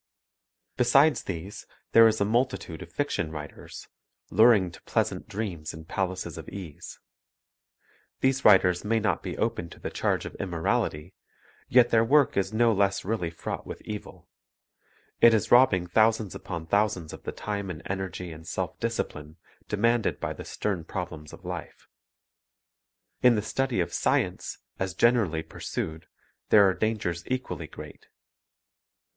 Besides 0.77 1.21
these 1.25 1.67
there 1.91 2.07
is 2.07 2.19
a 2.19 2.25
multitude 2.25 2.81
of 2.81 2.91
fiction 2.91 3.29
writers, 3.31 3.87
luring 4.31 4.71
to 4.71 4.81
pleasant 4.81 5.27
dreams 5.27 5.75
in 5.75 5.85
palaces 5.85 6.39
of 6.39 6.49
ease. 6.49 6.99
These 8.21 8.43
writers 8.43 8.83
may 8.83 8.99
not 8.99 9.21
be 9.21 9.37
open 9.37 9.69
to 9.69 9.79
the 9.79 9.91
charge 9.91 10.25
of 10.25 10.33
immorality, 10.39 11.13
yet 11.67 11.91
their 11.91 12.03
work 12.03 12.35
is 12.35 12.51
no 12.51 12.73
less 12.73 13.05
really 13.05 13.29
fraught 13.29 13.67
with 13.67 13.79
evil. 13.83 14.27
It 15.21 15.35
is 15.35 15.51
robbing 15.51 15.85
thousands 15.85 16.33
upon 16.33 16.65
thousands 16.65 17.13
of 17.13 17.21
the 17.21 17.31
time 17.31 17.69
and 17.69 17.83
energy 17.85 18.31
and 18.31 18.47
self 18.47 18.79
discipline 18.79 19.37
demanded 19.67 20.19
by 20.19 20.33
the 20.33 20.45
stern 20.45 20.83
prob 20.83 21.09
lems 21.09 21.31
of 21.31 21.45
life. 21.45 21.87
In 23.21 23.35
the 23.35 23.43
study 23.43 23.79
of 23.79 23.93
science, 23.93 24.57
as 24.79 24.95
generally 24.95 25.43
pursued, 25.43 26.07
there 26.49 26.67
are 26.67 26.73
dangers 26.73 27.23
equally 27.27 27.67
great. 27.67 28.07